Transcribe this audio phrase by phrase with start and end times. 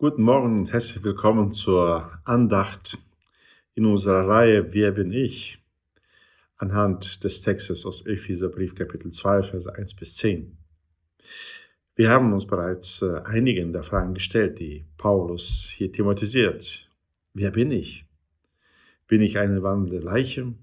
[0.00, 2.96] Guten Morgen und herzlich willkommen zur Andacht
[3.74, 5.58] in unserer Reihe Wer bin ich?
[6.56, 10.56] anhand des Textes aus Epheserbrief Kapitel 2, Verse 1 bis 10.
[11.96, 16.88] Wir haben uns bereits äh, einigen der Fragen gestellt, die Paulus hier thematisiert.
[17.34, 18.04] Wer bin ich?
[19.08, 20.54] Bin ich eine wandelnde Leiche?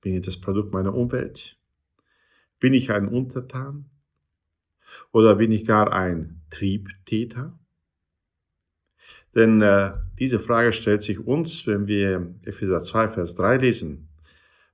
[0.00, 1.58] Bin ich das Produkt meiner Umwelt?
[2.60, 3.90] Bin ich ein Untertan?
[5.12, 7.58] Oder bin ich gar ein Triebtäter?
[9.34, 14.08] Denn äh, diese Frage stellt sich uns, wenn wir Epheser 2, Vers 3 lesen.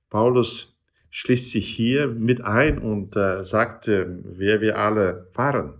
[0.09, 0.77] Paulus
[1.09, 5.73] schließt sich hier mit ein und äh, sagt, äh, wer wir alle waren.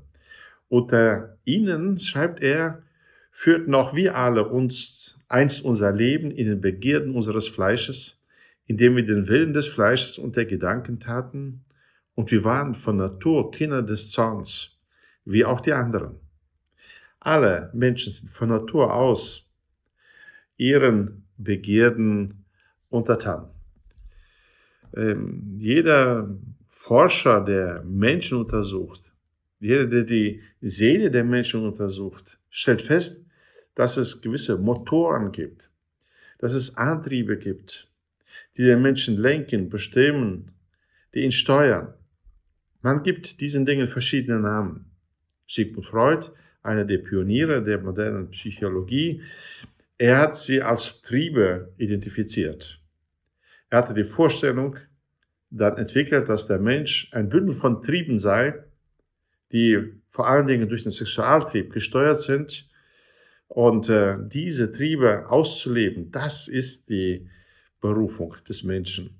[0.67, 2.81] Unter ihnen, schreibt er,
[3.31, 8.21] führt noch wir alle uns einst unser Leben in den Begierden unseres Fleisches,
[8.65, 11.65] indem wir den Willen des Fleisches und der Gedanken taten,
[12.13, 14.77] und wir waren von Natur Kinder des Zorns,
[15.25, 16.19] wie auch die anderen.
[17.21, 19.45] Alle Menschen sind von Natur aus
[20.57, 22.45] ihren Begierden
[22.89, 23.47] untertan.
[24.95, 26.35] Ähm, jeder
[26.67, 29.03] Forscher, der Menschen untersucht,
[29.59, 33.23] jeder, der die Seele der Menschen untersucht, stellt fest,
[33.75, 35.69] dass es gewisse Motoren gibt,
[36.39, 37.87] dass es Antriebe gibt,
[38.57, 40.51] die den Menschen lenken, bestimmen,
[41.13, 41.93] die ihn steuern.
[42.81, 44.85] Man gibt diesen Dingen verschiedene Namen.
[45.47, 46.31] Sigmund Freud
[46.63, 49.21] einer der Pioniere der modernen Psychologie.
[49.97, 52.79] Er hat sie als Triebe identifiziert.
[53.69, 54.77] Er hatte die Vorstellung
[55.49, 58.63] dann entwickelt, dass der Mensch ein Bündel von Trieben sei,
[59.51, 62.69] die vor allen Dingen durch den Sexualtrieb gesteuert sind.
[63.47, 67.29] Und äh, diese Triebe auszuleben, das ist die
[67.81, 69.19] Berufung des Menschen.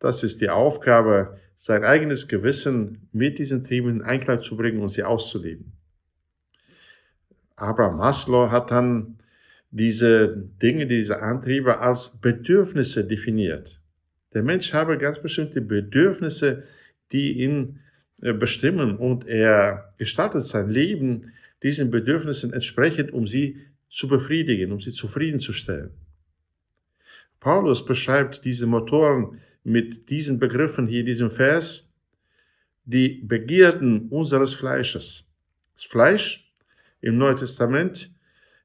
[0.00, 4.88] Das ist die Aufgabe, sein eigenes Gewissen mit diesen Trieben in Einklang zu bringen und
[4.88, 5.73] sie auszuleben.
[7.56, 9.18] Abraham Maslow hat dann
[9.70, 13.80] diese Dinge, diese Antriebe als Bedürfnisse definiert.
[14.32, 16.64] Der Mensch habe ganz bestimmte Bedürfnisse,
[17.12, 17.80] die ihn
[18.22, 21.32] äh, bestimmen und er gestaltet sein Leben
[21.62, 25.90] diesen Bedürfnissen entsprechend, um sie zu befriedigen, um sie zufriedenzustellen.
[27.40, 31.88] Paulus beschreibt diese Motoren mit diesen Begriffen hier in diesem Vers,
[32.84, 35.24] die Begierden unseres Fleisches.
[35.76, 36.43] Das Fleisch
[37.04, 38.10] im Neuen Testament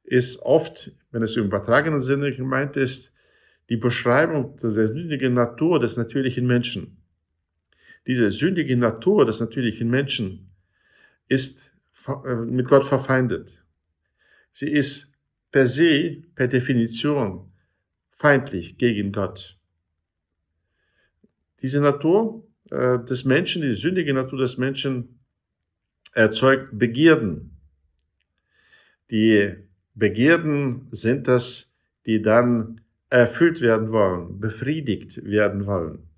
[0.04, 3.14] ist oft, wenn es im übertragenen Sinne gemeint ist,
[3.68, 6.98] die Beschreibung der sündigen Natur des natürlichen Menschen.
[8.08, 10.50] Diese sündige Natur des natürlichen Menschen
[11.28, 11.72] ist
[12.08, 13.62] äh, mit Gott verfeindet.
[14.54, 15.12] Sie ist
[15.52, 17.52] per se, per Definition
[18.10, 19.58] feindlich gegen Gott.
[21.62, 25.20] Diese Natur äh, des Menschen, die sündige Natur des Menschen
[26.14, 27.59] erzeugt Begierden,
[29.12, 29.54] die
[29.96, 31.72] Begierden sind das,
[32.06, 36.10] die dann erfüllt werden wollen, befriedigt werden wollen.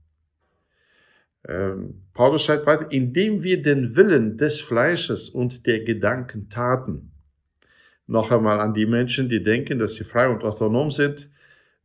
[1.47, 7.11] Ähm, Paulus schreibt weiter, indem wir den Willen des Fleisches und der Gedanken taten.
[8.07, 11.29] Noch einmal an die Menschen, die denken, dass sie frei und autonom sind,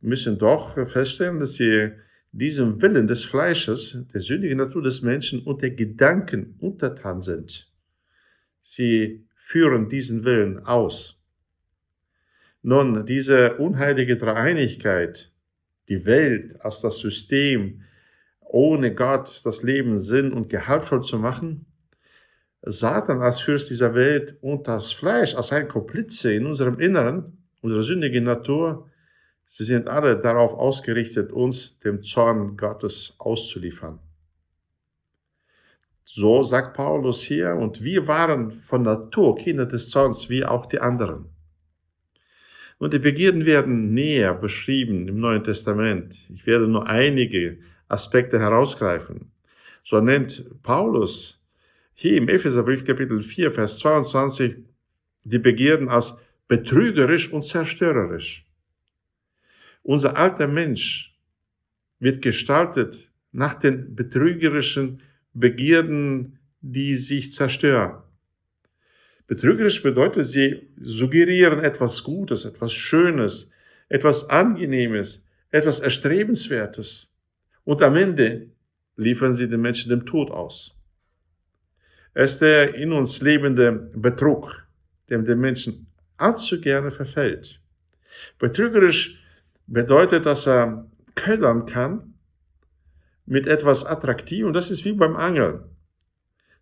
[0.01, 1.91] müssen doch feststellen, dass sie
[2.31, 7.71] diesem Willen des Fleisches, der sündigen Natur des Menschen und der Gedanken untertan sind.
[8.61, 11.17] Sie führen diesen Willen aus.
[12.63, 15.31] Nun, diese unheilige Dreieinigkeit,
[15.87, 17.83] die Welt als das System,
[18.41, 21.65] ohne Gott das Leben sinn- und gehaltvoll zu machen,
[22.61, 27.83] Satan als Fürst dieser Welt und das Fleisch als ein Komplize in unserem Inneren, unserer
[27.83, 28.89] sündigen Natur,
[29.45, 33.99] sie sind alle darauf ausgerichtet, uns dem Zorn Gottes auszuliefern.
[36.17, 40.79] So sagt Paulus hier, und wir waren von Natur Kinder des Zorns, wie auch die
[40.79, 41.29] anderen.
[42.79, 46.27] Und die Begierden werden näher beschrieben im Neuen Testament.
[46.33, 49.31] Ich werde nur einige Aspekte herausgreifen.
[49.83, 51.39] So nennt Paulus
[51.93, 54.55] hier im Epheserbrief Kapitel 4, Vers 22
[55.23, 58.43] die Begierden als betrügerisch und zerstörerisch.
[59.83, 61.15] Unser alter Mensch
[61.99, 65.03] wird gestaltet nach den betrügerischen
[65.39, 68.01] Begierden, die sich zerstören.
[69.27, 73.49] Betrügerisch bedeutet, sie suggerieren etwas Gutes, etwas Schönes,
[73.89, 77.09] etwas Angenehmes, etwas Erstrebenswertes.
[77.65, 78.47] Und am Ende
[78.95, 80.75] liefern sie den Menschen dem Tod aus.
[82.13, 84.65] Es ist der in uns lebende Betrug,
[85.09, 85.87] dem der Menschen
[86.17, 87.59] allzu gerne verfällt.
[88.39, 89.19] Betrügerisch
[89.67, 92.15] bedeutet, dass er ködern kann,
[93.27, 94.53] mit etwas Attraktivem.
[94.53, 95.63] Das ist wie beim Angeln.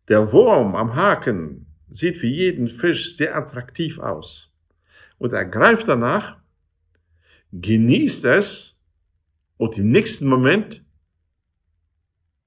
[0.09, 4.51] Der Wurm am Haken sieht für jeden Fisch sehr attraktiv aus.
[5.17, 6.37] Und er greift danach,
[7.53, 8.77] genießt es
[9.57, 10.83] und im nächsten Moment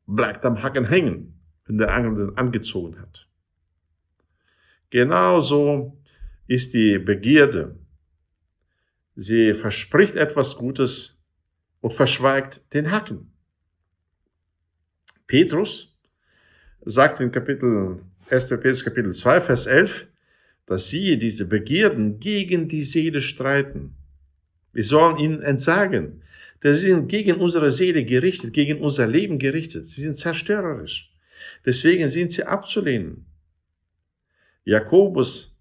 [0.06, 3.28] bleibt am Haken hängen, wenn der Angel den angezogen hat.
[4.90, 5.96] Genauso
[6.46, 7.78] ist die Begierde.
[9.14, 11.18] Sie verspricht etwas Gutes
[11.80, 13.32] und verschweigt den Haken.
[15.28, 15.94] Petrus
[16.84, 18.48] sagt in Kapitel 1.
[18.48, 20.06] Petrus Kapitel 2, Vers 11,
[20.66, 23.94] dass sie diese Begierden gegen die Seele streiten.
[24.72, 26.22] Wir sollen ihnen entsagen.
[26.62, 29.86] Denn sie sind gegen unsere Seele gerichtet, gegen unser Leben gerichtet.
[29.86, 31.12] Sie sind zerstörerisch.
[31.64, 33.26] Deswegen sind sie abzulehnen.
[34.64, 35.54] Jakobus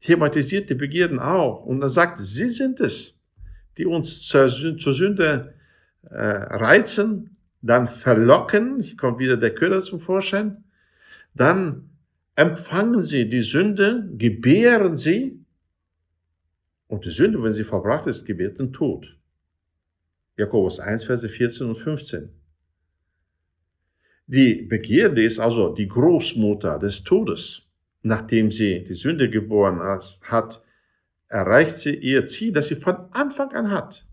[0.00, 3.14] thematisiert die Begierden auch und er sagt, sie sind es,
[3.76, 5.54] die uns zur, Sünde
[6.08, 10.64] äh, reizen, dann verlocken, hier kommt wieder der Köder zum Vorschein,
[11.34, 11.90] dann
[12.34, 15.44] empfangen sie die Sünde, gebären sie,
[16.90, 19.16] und die Sünde, wenn sie verbracht ist, gebärt den Tod.
[20.36, 22.30] Jakobus 1, Verse 14 und 15.
[24.26, 27.62] Die Begierde ist also die Großmutter des Todes.
[28.02, 29.80] Nachdem sie die Sünde geboren
[30.22, 30.64] hat,
[31.28, 34.06] erreicht sie ihr Ziel, das sie von Anfang an hat.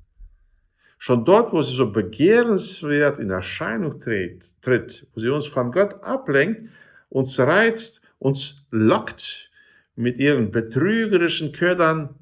[0.98, 6.70] Schon dort, wo sie so begehrenswert in Erscheinung tritt, wo sie uns von Gott ablenkt,
[7.10, 9.52] uns reizt, uns lockt
[9.96, 12.16] mit ihren betrügerischen Ködern,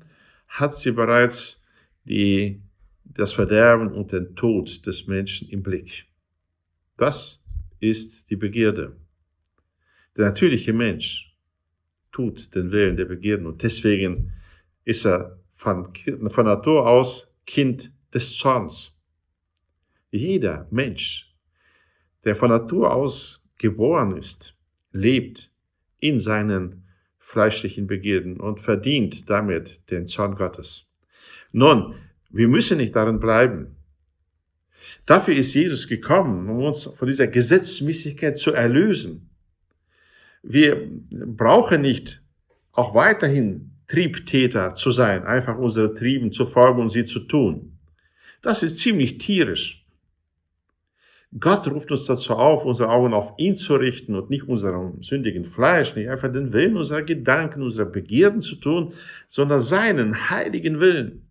[0.47, 1.61] hat sie bereits
[2.05, 2.61] die,
[3.03, 6.05] das Verderben und den Tod des Menschen im Blick.
[6.97, 7.41] Das
[7.79, 8.95] ist die Begierde.
[10.15, 11.33] Der natürliche Mensch
[12.11, 14.33] tut den Willen der Begierden und deswegen
[14.85, 15.93] ist er von,
[16.29, 18.97] von Natur aus Kind des Zorns.
[20.09, 21.35] Jeder Mensch,
[22.23, 24.57] der von Natur aus geboren ist,
[24.91, 25.51] lebt
[25.99, 26.87] in seinen
[27.19, 30.87] fleischlichen Begierden und verdient damit den Zorn Gottes.
[31.51, 31.95] Nun,
[32.29, 33.75] wir müssen nicht darin bleiben.
[35.05, 39.29] Dafür ist Jesus gekommen, um uns von dieser Gesetzmäßigkeit zu erlösen.
[40.41, 42.21] Wir brauchen nicht
[42.71, 47.74] auch weiterhin Triebtäter zu sein, einfach unsere Trieben zu folgen und sie zu tun.
[48.45, 49.83] Das ist ziemlich tierisch.
[51.39, 55.45] Gott ruft uns dazu auf, unsere Augen auf ihn zu richten und nicht unserem sündigen
[55.45, 58.93] Fleisch, nicht einfach den Willen unserer Gedanken, unserer Begierden zu tun,
[59.27, 61.27] sondern seinen heiligen Willen.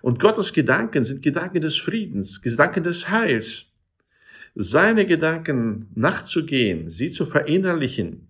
[0.00, 3.66] Und Gottes Gedanken sind Gedanken des Friedens, Gedanken des Heils.
[4.54, 8.28] Seine Gedanken nachzugehen, sie zu verinnerlichen,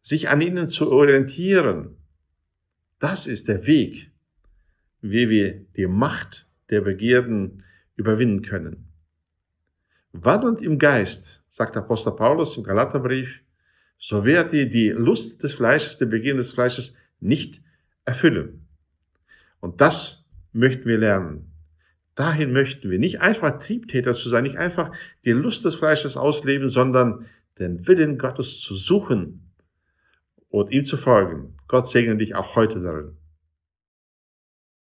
[0.00, 1.96] sich an ihnen zu orientieren,
[3.00, 4.12] das ist der Weg,
[5.00, 7.64] wie wir die Macht der Begierden
[7.96, 8.92] überwinden können.
[10.12, 13.42] Wandelnd im Geist, sagt Apostel Paulus im Galaterbrief,
[13.98, 17.62] so werdet ihr die Lust des Fleisches, der Begierden des Fleisches nicht
[18.04, 18.66] erfüllen.
[19.60, 21.52] Und das möchten wir lernen.
[22.14, 24.90] Dahin möchten wir nicht einfach Triebtäter zu sein, nicht einfach
[25.24, 27.26] die Lust des Fleisches ausleben, sondern
[27.58, 29.52] den Willen Gottes zu suchen
[30.48, 31.56] und ihm zu folgen.
[31.68, 33.16] Gott segne dich auch heute darin.